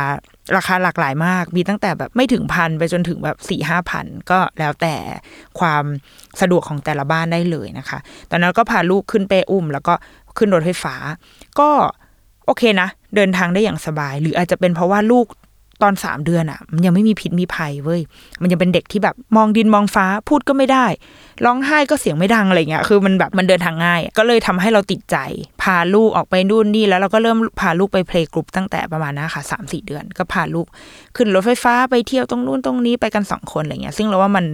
[0.56, 4.96] ราคาหลากหลายมาก มีตั้งแต่แบบไม่ถึงพันไปจนถึงแบบสี่ห้าพันก็แล้วแต่
[5.60, 5.84] ความ
[6.41, 9.93] สะดวกของแต่ละบ้านได้เลยนะคะ ตอนนั้นก็พาลูกขึ้นเป้อุ้ม แล้วก็
[10.38, 10.96] ขึ้นรถไฟฟ้า
[11.60, 11.69] ก็
[12.46, 15.26] โอเคนะ เดินทางได้อย่างสบาย หรืออาจจะเป็นเพราะว่าลูก
[15.84, 18.02] ตอนสามเดือนอะ่ะ มันยังไม่มีพิษมีภัยเว้ย
[18.42, 20.86] มันยังเป็นเด็กที่แบบมองดินมองฟ้าพูดก็ไม่ได้
[21.46, 25.18] ร้องไห้ก็เสียงไม่ดังอะไรเงี้ย คือมันแบบมันเดินทางง่าย ก็เลยทำให้เราติดใจ
[25.62, 30.68] พาลูกออกไปนู่นนี่แล้วเราก็เริ่มพาลูกไปเพลงกรุ๊ปตั้งแต่ประมาณนะค่ะสามสี่เดือน ก็พาลูก
[31.16, 34.46] ขึ้นรถไฟฟ้าไปเที่ยวตรงนู้นตรงนี้ไปกันสองคนอะไรเงี้ย ซึ่งเราว่ามัน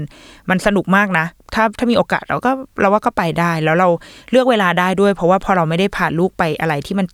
[0.50, 3.90] มันสนุกมากนะ ถ้าถ้ามีโอกาสเราก็เราว่าก็ไปได้ แล้วเรา
[4.32, 7.08] เลือกเวลาได้ด้วย เพราะว่าพอเราไม่ได้พาลูกไปอะไรที่มัน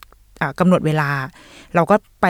[0.59, 1.09] กำหนดเวลา
[1.75, 2.25] เราก็ไป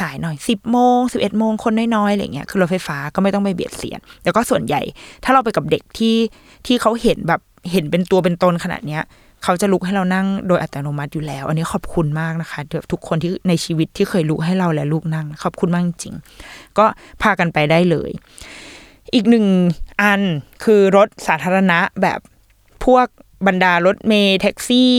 [0.00, 4.82] สายๆหน่อยสิบโมงสิบเอ็ดโมงคนน้อยๆอะไรเงี้ยคือรถไฟฟ้าก็ไม่ต้องไปเบียดเสียดแล้วก็ส่วนใหญ่
[5.24, 6.16] ถ้าเราไปกับเด็กที่
[6.66, 7.40] ที่เขาเห็นแบบ
[7.72, 9.02] เห็นเป็นตัวเป็นตนขนาดเนี้ย
[9.44, 12.60] เขาจะลุกให้เรานั่งโดยอัตโนมัติอยู่แล้ว อันนี้ขอบคุณมากนะคะ
[12.92, 16.14] ทุกคนที่ในชีวิตที่เคยลุกให้เราและลูกนั่ง ขอบคุณมากจริง
[16.78, 16.84] ก็
[17.22, 18.10] พากันไปได้เลย
[19.14, 19.46] อีกหนึ่ง
[20.02, 20.22] อัน
[20.64, 22.20] คือรถสาธารณะแบบ
[22.84, 23.06] พวก
[23.46, 24.92] บรรดารถเมย์แท็กซี่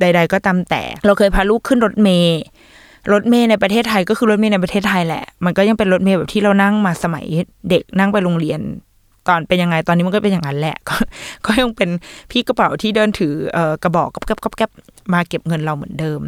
[0.00, 2.38] ใด ๆ ก็ตามแต่ เราเคยพาลูกขึ้นรถเมย์
[3.12, 7.26] รถเมย์ในประเทศไทยก็คือรถเมย์ในประเทศไทยแหละ มันก็ยังเป็นรถเมย์แบบที่เรานั่งมาสมัย
[7.70, 8.60] เด็กนั่งไปโรงเรียน
[9.28, 10.76] ตอนเป็นยังไงตอนนี้มันก็เป็นอย่างนั้นแหละ
[11.46, 11.90] ก็ยังเป็น
[12.30, 14.70] พี่กระเป๋าที่เดินถือเอกระบอกกับกับกับกับ
[15.12, 16.20] มาเก็บเงินเราเหมือนเดิม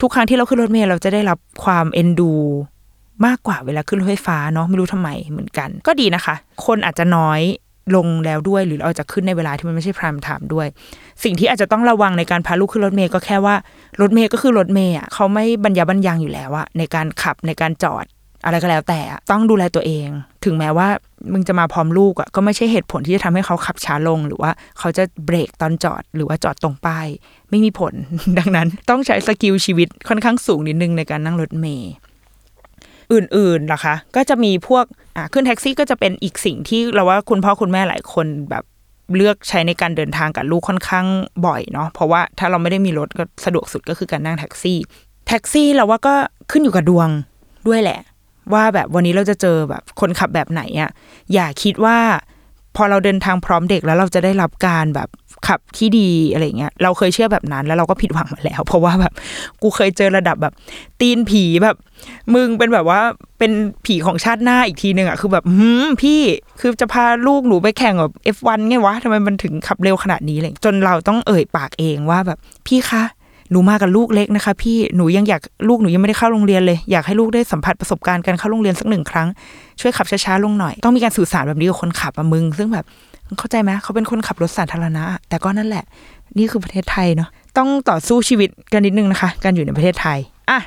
[0.00, 2.32] ทุกครั้งที่เราขึ้นรถเมย์เราจะได้รับความเอ็นดู
[3.26, 6.34] มากกว่าเวลาขึ้นรถไฟฟ้าเนาะไม่รู้ทำไมเหมือนกัน ก็ดีนะคะ
[6.66, 7.40] คนอาจจะน้อย
[7.94, 10.66] ลงแล้วด้วย หรือเราจะขึ้นในเวลาที่มันไม่ใช่พรามไทม์ด้วย
[11.24, 13.54] สิ่งที่อาจจะต้องระวังในการพาลูกขึ้นรถเมย์ก็แค่ว่า
[14.00, 18.04] รถเมย์ก็คือรถเมย์อะเขาไม่บรรยาบรรยังอยู่แล้วอะในการขับในการจอด
[18.44, 20.08] อะไรก็แล้วแต่ต้องดูแลตัวเอง
[20.44, 20.88] ถึงแม้ว่า
[21.32, 27.06] มึงจะมาพร้อมลูกอะก็ไม่ใช่เหตุผลที่จะทำให้เขาขับช้าลง หรือว่าเขาจะเบรกตอนจอด หรือว่าจอดตรงป้าย
[27.50, 27.94] ไม่มีผล
[28.38, 31.92] ดังนั้น ต้องใช้ skill ชีวิตค่อนข้างสูงนิดนึงในการนั่งรถเมล์
[33.12, 34.84] อื่นๆล่ะคะ ก็จะมีพวก
[35.16, 38.64] อ่าขึ้นแท็กซี่ก็จะเป็นอีกสิ่งที่เราว่าคุณพ่อคุณแม่หลายคนแบบ
[39.16, 41.06] เลือกใช้ในการเดินทางกับลูกค่อนข้าง
[41.46, 44.78] บ่อยเนาะเพราะว่าถ้าเราไม่ได้มีรถก็สะดวกสุดก็คือการนั่งแท็กซี่
[45.28, 46.14] แท็กซี่เราว่าก็
[46.50, 47.08] ขึ้นอยู่กับดวง
[47.68, 48.00] ด้วยแหละ
[48.52, 50.90] ว่าแบบวันนี้เราจะเจอแบบคนขับแบบไหนอะ
[51.34, 51.98] อย่าคิดว่า
[52.76, 55.08] พอเราเดินทางพร้อมเด็กแล้วเราจะได้รับการแบบ
[55.46, 59.12] ขับที่ดีอะไรเงี้ยเราเคยเชื่อแบบนั้น แล้วเราก็ผิดหวังมาแล้ว เพราะว่าแบบ
[59.62, 60.52] กูเคยเจอระดับแบบ
[61.00, 61.76] ตีนผีแบบ
[62.34, 63.00] มึงเป็นแบบว่า
[63.38, 63.52] เป็น
[63.86, 66.20] ผีของชาติหน้าอีกทีหนึ่งอะคือแบบหืมพี่
[66.60, 73.04] คือจะพาลูกหนูไปแข่งแบบ F1 ไงวะทำไมมันถึงขับเร็วขนาดนี้เลยจนเราต้องเอ่ยปากเองว่าแบบพี่คะ
[73.50, 79.28] หนูมากับลูกเล็กนะคะ พี่หนูยังอยากลูกหนูยังไม่ได้เข้าโรงเรียนเลย อยากให้ลูกได้สัมผัสประสบการณ์การเข้าโรงเรียนสักหนึ่งครั้ง
[79.80, 82.84] ช่วยขับช้าๆลงหน่อย ต้องมีการสื่อสารแบบนี้กับคนขับอะมึง ซึ่งแบบ
[83.38, 85.84] เข้าใจไหมเขาเป็นคนขับรถสาธารณะ แต่ก็นั่นแหละ
[86.38, 90.18] นี่คือประเทศไทยเนาะต้องต่อสู้ชีวิตกันนิดนึงนะคะ การอยู่ในประเทศไทย
[90.50, 90.60] อะ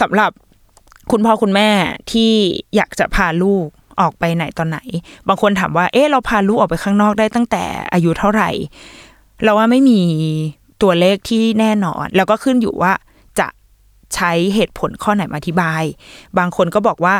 [0.00, 0.30] สำหรับ
[1.10, 1.68] คุณพ่อคุณแม่
[2.10, 2.32] ที่
[2.76, 3.66] อยากจะพาลูก
[4.00, 4.78] ออกไปไหนตอนไหน
[5.28, 8.50] บางคนถามว่า เอ๊ะ เราพาลูกออกไปข้างนอกได้ตั้งแต่อายุเท่าไหร่
[9.42, 10.00] เราว่าไม่มี
[10.82, 12.92] ตัวเลขที่แน่นอน แล้วก็ขึ้นอยู่ว่า
[13.38, 13.48] จะ
[14.14, 15.82] ใช้เหตุผลข้อไหนมาอธิบาย
[16.38, 17.14] บางคนก็บอกว่า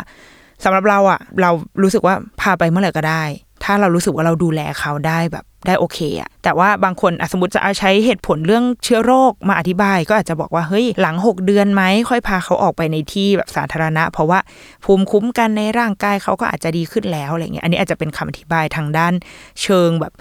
[0.64, 1.50] สำหรับเราอะเรา
[1.82, 3.22] รู้สึกว่าพาไปเมื่อไหร่ก็ได้
[3.64, 14.38] ถ้าเรารู้สึกว่าเราดูแลเขาได้แบบได้โอเคอะแต่ว่าบางคนสมมติจะเอาใช้เหตุผลเรื่องเชื้อโรคมาอธิบาย ก็อาจจะบอกว่าเฮ้ยหลัง 6 เดือนไหมค่อยพาเขาออกไปในที่แบบสาธารณะ เพราะว่า
[14.84, 19.14] ภูมิคุ้มกันในร่างกายเขาก็อาจจะดีขึ้นแล้วอะไรเงี้ยอันนี้อาจจะเป็นคำอธิบายทางด้าน
[19.62, 20.12] เชิงแบบ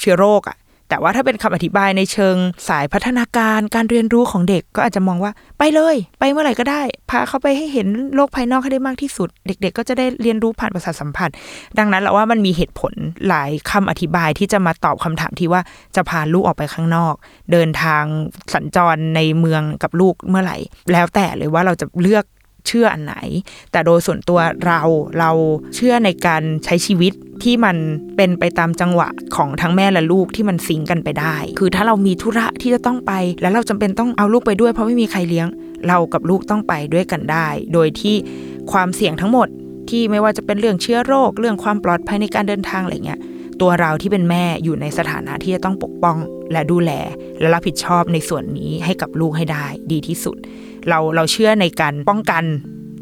[0.00, 0.56] เชื้อโรคอะ
[0.88, 2.36] แต่ว่าถ้าเป็นคำอธิบายในเชิง
[2.68, 11.30] สายพัฒนาการการเรียนรู้ของเด็กก็อาจจะมองว่าไปเลย ไปเมื่อไหร่ก็ได้ พาเขาไปให้เห็นโลกภายนอกให้ได้มากที่สุด เด็ก ๆ ก็จะได้เรียนรู้ผ่านประสาทสัมผัส
[11.78, 12.92] ดังนั้นเราว่ามันมีเหตุผล
[13.28, 15.60] หลายคำอธิบายที่จะมาตอบคำถามที่ว่า
[15.96, 17.14] จะพาลูกออกไปข้างนอก
[17.52, 18.04] เดินทาง
[18.54, 20.56] สัญจรในเมืองกับลูกเมื่อไหร่
[20.92, 22.24] แล้วแต่เลยว่าเราจะเลือก
[22.66, 23.16] เชื่ออันไหน
[23.72, 24.82] แต่โดยส่วนตัวเรา
[25.18, 25.30] เรา
[25.74, 27.12] เชื่อในการใช้ชีวิต
[27.44, 27.76] ที่มัน
[28.16, 35.46] เป็นไปตามจังหวะของทั้งแม่และลูกที่มันซิงก์กันไปได้ คือถ้าเรามีธุระที่จะต้องไป แล้วเราจำเป็นต้องเอาลูกไปด้วย เพราะไม่มีใครเลี้ยง
[35.88, 38.16] เรากับลูกต้องไปด้วยกันได้ โดยที่
[38.72, 39.48] ความเสี่ยงทั้งหมด
[39.90, 43.20] ที่ไม่ว่าจะเป็นเรื่องเชื้อโรค เรื่องความปลอดภัยในการเดินทางอะไรเงี้ย
[43.60, 46.16] ตัวเราที่เป็นแม่อยู่ในสถานะที่จะต้องปกป้อง
[46.52, 46.90] และดูแล
[47.40, 50.36] และรับผิดชอบในส่วนนี้ให้กับลูกให้ได้ดีที่สุด
[50.88, 52.44] เราเราเชื่อในการป้องกัน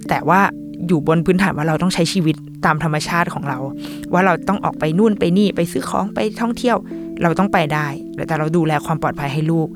[0.09, 0.41] แต่ว่า
[0.87, 3.59] อยู่บนพื้นฐานว่าเราต้องใช้ชีวิตตามธรรมชาติของเรา
[4.13, 6.77] ว่าเราต้องออกไปนู่นไปนี่ไปซื้อของไปท่องเที่ยว
[7.23, 7.87] เราต้องไปได้
[8.29, 9.69] แต่เราดูแลความปลอดภัยให้ลูก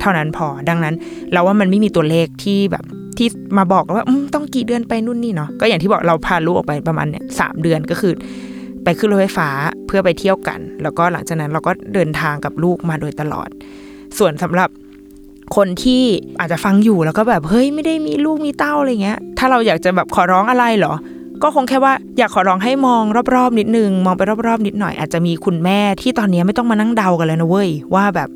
[0.00, 0.94] เท่านั้นพอดังนั้น
[1.32, 2.84] เราว่ามันไม่มีตัวเลขที่แบบ
[3.18, 3.28] ที่
[3.58, 8.12] มาบอกว่าต้องกี่เดือนไปนู่นนี่เนาะก็อย่างที่บอกเราพาลูกออกไปประมาณเนี่ยสามเดือนก็คือ
[8.84, 9.48] ไปขึ้นรถไฟฟ้า
[9.86, 13.48] เพื่อไปเที่ยวกัน แล้วก็หลังจากนั้นเราก็เดินทางกับลูกมาโดยตลอด
[14.18, 14.68] ส่วนสำหรับ
[15.54, 16.02] คนที่
[16.40, 20.94] อาจจะฟังอยู่แล้วก็แบบเฮ้ยไม่ได้มีลูกมีเต้าอะไรเงี้ย ถ้าเราอยากจะแบบขอร้องอะไรเหรอ
[21.42, 23.02] ก็คงแค่ว่าอยากขอร้องให้มอง
[23.34, 28.30] รอบๆนิดนึง มองไปรอบๆนิดหน่อยอาจจะมีคุณแม่ที่ตอนนี้ไม่ต้องมานั่งเดากันเลยนะเว้ยว่าแบบ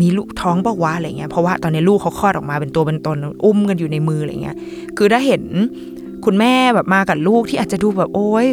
[0.00, 4.56] มีลูกท้องบอกว่าอะไรเงี้ยเพราะว่าตอนนี้ลูกเขาคลอดออกมาเป็นตัวเป็นตนอุ้มกันอยู่ในมืออะไรเงี้ย
[4.96, 5.42] คือถ้าเห็น
[6.24, 8.46] คุณแม่แบบมากับลูกที่อาจจะดูแบบโอ๊ย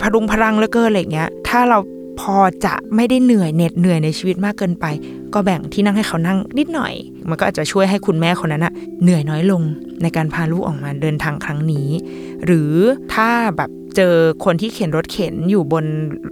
[0.00, 1.78] พรุงพลังเหลือเกินอะไรเงี้ย ถ้าเรา
[2.20, 4.86] พอจะไม่ได้เหนื่อยเหน็ดเหนื่อยในชีวิตมากเกินไป
[5.34, 6.94] ก็แบ่งที่นั่งให้เขานั่งนิดหน่อย
[7.28, 9.62] มันก็อาจจะช่วยให้คุณแม่คนนั้นอะเหนื่อยน้อยลง
[10.02, 11.88] ในการพาลูกออกมาเดินทางครั้งนี้
[12.44, 12.72] หรือ
[13.14, 14.14] ถ้าแบบเจอ
[14.44, 15.84] คนที่เข็นรถเข็นอยู่บน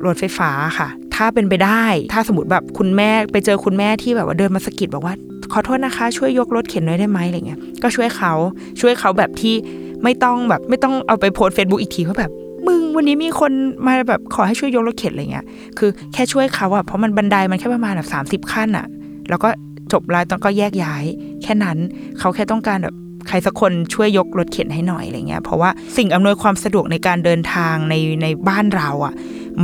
[0.07, 5.15] รถไฟฟ้าค่ะ ถ้าเป็นไปได้ ถ้าสมมติแบบคุณแม่ไปเจอคุณแม่ที่แบบว่าเดินมาสกิดบอกว่า
[5.53, 8.33] ขอโทษนะคะ ช่วยยกรถเข็นหน่อยได้ไหมอะไรเงี้ยก็ช่วยเขา
[8.81, 9.55] ช่วยเขาแบบที่
[10.03, 12.33] ไม่ต้องแบบไม่ต้องเอาไปโพสเฟซบุ๊กอีกทีว่าแบบ
[12.69, 13.53] มึงวันนี้มีคน
[13.87, 15.47] มาแบบขอให้ช่วยยกรถเข็นอะไรเงี้ย
[15.79, 18.87] คือแค่ช่วยเขาอะเพราะมันบันไดมันแค่ประมาณแบบสามสิบขั้นอะ
[19.29, 19.49] แล้วก็
[19.93, 21.05] จบลน์ตอนก็แยกย้าย
[21.43, 21.79] แค่นั้น
[22.19, 22.95] เขาแค่ต้องการแบบ
[23.29, 29.15] ใครสักคนช่วยยกรถเข็นให้หน่อยอะไรเงี้ย เพราะว่าสิ่งอำนวยความสะดวกในการเดินทางในในบ้านเราอะ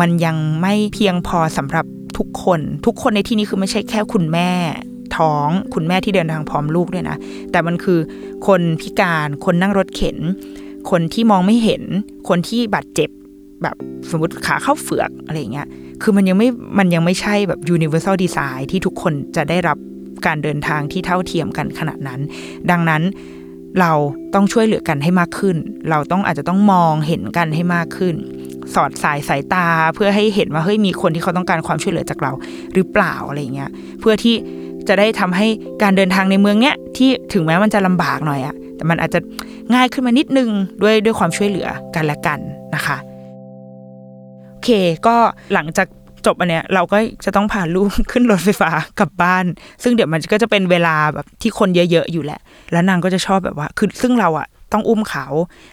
[0.01, 1.85] มันยังไม่เพียงพอสำหรับ
[2.19, 4.51] ทุกคน ทุกคนในที่นี้คือไม่ใช่แค่คุณแม่
[5.17, 7.17] ท้อง คุณแม่ที่เดินทางพร้อมลูกด้วยนะ
[7.51, 7.99] แต่มันคือ
[8.47, 10.19] คนพิการคนนั่งรถเข็น
[10.91, 11.83] คนที่มองไม่เห็น
[12.29, 13.11] คนที่บาดเจ็บ
[13.63, 13.77] แบบ
[14.11, 15.69] สมมติขาเข้าเฟือกอะไรเงี้ย
[16.03, 19.79] คือมันยังไม่ มันยังไม่ใช่แบบ universal design ที่ทุกคนจะได้รับ
[20.27, 22.21] การเดินทางที่เท่าเทียมกันขนาดนั้น
[22.71, 23.03] ดังนั้น
[23.81, 23.93] เรา
[24.35, 25.57] ต้องช่วยเหลือกันให้มากขึ้น
[25.91, 28.15] เราต้องอาจจะต้องมองเห็นกันให้มากขึ้น
[28.75, 32.33] สอดสายสายตาเพื่อให้เห็นว่าเฮ้ยมีคนที่เขาต้องการความช่วยเหลือจากเรา
[32.75, 33.71] หรือเปล่าอะไรเงี้ย
[34.01, 34.35] เพื่อที่
[34.89, 35.47] จะได้ทำให้
[35.83, 39.21] การเดินทางในเมืองเนี้ยที่ถึงแม้มันจะลำบากหน่อยอะ แต่มันอาจจะ
[39.75, 40.49] ง่ายขึ้นมานิดนึง
[40.83, 42.39] ด้วยด้วยความช่วยเหลือกันและกัน
[42.75, 42.97] นะคะ
[44.51, 44.69] โอเค
[45.07, 45.17] ก็
[45.55, 45.89] หลังจาก
[46.27, 49.45] จบอันเนี้ยเราก็จะต้องพาลูกขึ้นรถไฟฟ้ากลับบ้าน
[49.83, 52.41] ซึ่งเดี๋ยวมันก็จะเป็นเวลาแบบที่คนเยอะๆอยู่แหละ
[52.73, 55.27] แล้วนางก็จะชอบแบบว่า คือซึ่งเราอะต้องอุ้มเขา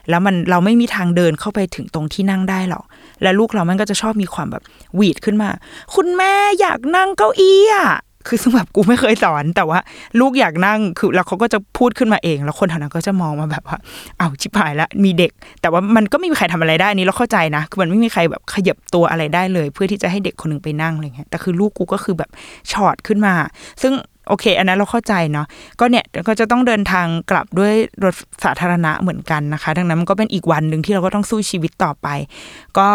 [0.10, 2.86] แล้วมันเราไม่มีทางเดินเข้าไปถึงตรงที่นั่งได้หรอก
[3.24, 4.64] แล้วลูกเรามันก็จะชอบมีความแบบ
[4.96, 5.50] หวีดขึ้นมา
[5.96, 7.90] คุณแม่อยากนั่งเก้าอี้อะ
[8.28, 9.80] คือซึ่งแบบกูไม่เคยสอนแต่ว่า
[10.20, 13.78] ลูกอยากนั่งคือแล้วเขาก็จะพูดขึ้นมาเอง แล้วคนแถวนั้นก็จะมองมาแบบว่า
[14.20, 15.32] อ้าวชิบหายล้วมีเด็ก
[15.62, 22.30] แต่ว่ามันก็ไม่มีใครทำอะไรได้นี้เราเข้าใจนะคือมันไม่มีใครแบบขยับตัวอะไรได้เลย เพื่อที่จะให้เด็กคนหนึงไปนั่งอะไรเงี้ยแต่คือลูกกูก็คือแบบ
[22.72, 23.34] ช็อตขึ้นมา
[23.82, 23.94] ซึ่ง
[24.28, 25.46] โอเค อันนั้นเราเข้าใจเนาะ
[25.80, 32.08] ก็เนี่ยก็จะต้องเดินทางกลับด้วยรถสาธารณะเหมือนกันนะคะ ดังนั้นมันก็เป็นอีกวันหนึ่งที่เราก็ต้องสู้ชีวิตต่อไป
[32.78, 32.88] ก็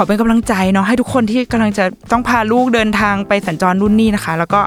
[0.00, 4.60] ขอเป็นกำลังใจเนาะให้ทุกคนที่กำลังจะต้องพาลูกเดินทางไปสัญจรรุ่นนี้นะคะ แล้วก็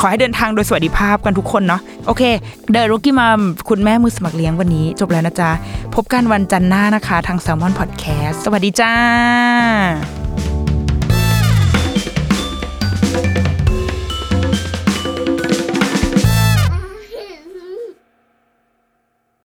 [0.00, 2.22] ขอให้เดินทางโดยสวัสดิภาพกันทุกคนเนาะโอเค
[2.70, 5.50] เดอะรุกี้มามคุณแม่มือสมัครเลี้ยงวันนี้ จบแล้วนะจ๊ะ
[5.94, 8.94] พบกันวันจันทร์หน้านะคะ ทาง s ซ l m o n Podcast สวัสดีจ้า